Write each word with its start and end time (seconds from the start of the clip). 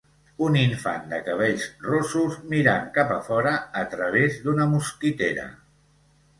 Un 0.43 0.55
infant 0.61 1.03
de 1.11 1.19
cabells 1.27 1.67
rossos 1.83 2.39
mirant 2.55 2.89
cap 2.97 3.15
a 3.19 3.21
fora 3.29 3.55
a 3.85 3.87
través 3.95 4.43
d'una 4.49 4.69
mosquitera. 4.75 5.49